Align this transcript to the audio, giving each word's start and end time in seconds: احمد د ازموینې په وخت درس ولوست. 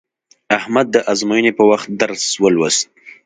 احمد 0.57 0.87
د 0.91 0.97
ازموینې 1.11 1.51
په 1.57 1.63
وخت 1.71 1.87
درس 2.01 2.23
ولوست. 2.43 2.85